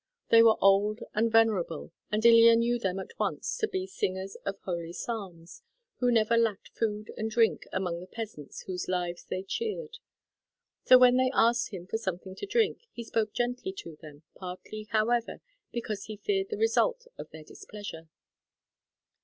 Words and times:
They 0.29 0.41
were 0.41 0.57
old 0.61 1.01
and 1.13 1.31
venerable, 1.31 1.91
and 2.11 2.25
Ilya 2.25 2.55
knew 2.55 2.79
them 2.79 2.97
at 2.97 3.11
once 3.19 3.55
to 3.59 3.67
be 3.67 3.85
singers 3.85 4.33
of 4.47 4.59
holy 4.61 4.93
psalms, 4.93 5.61
who 5.99 6.11
never 6.11 6.37
lacked 6.37 6.69
food 6.69 7.11
and 7.17 7.29
drink 7.29 7.67
among 7.71 7.99
the 7.99 8.07
peasants 8.07 8.61
whose 8.63 8.87
lives 8.87 9.23
they 9.25 9.43
cheered. 9.43 9.99
So, 10.85 10.97
when 10.97 11.17
they 11.17 11.29
asked 11.35 11.69
him 11.69 11.85
for 11.85 11.99
something 11.99 12.33
to 12.37 12.47
drink, 12.47 12.87
he 12.91 13.03
spoke 13.03 13.31
gently 13.31 13.73
to 13.73 13.95
them, 13.97 14.23
partly, 14.33 14.85
however, 14.89 15.39
because 15.71 16.05
he 16.05 16.17
feared 16.17 16.49
the 16.49 16.57
result 16.57 17.05
of 17.19 17.29
their 17.29 17.43
displeasure. 17.43 18.09